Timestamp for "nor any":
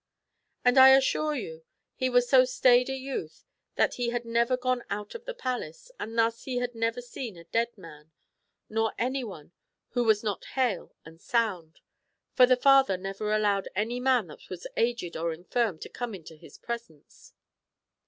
8.67-9.23